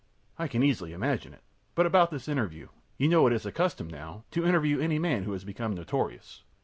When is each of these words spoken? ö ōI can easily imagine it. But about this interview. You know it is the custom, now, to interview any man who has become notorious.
ö 0.39 0.43
ōI 0.45 0.49
can 0.49 0.63
easily 0.63 0.93
imagine 0.93 1.31
it. 1.31 1.43
But 1.75 1.85
about 1.85 2.09
this 2.09 2.27
interview. 2.27 2.69
You 2.97 3.07
know 3.07 3.27
it 3.27 3.33
is 3.33 3.43
the 3.43 3.51
custom, 3.51 3.87
now, 3.87 4.23
to 4.31 4.43
interview 4.47 4.79
any 4.79 4.97
man 4.97 5.25
who 5.25 5.33
has 5.33 5.43
become 5.45 5.75
notorious. 5.75 6.41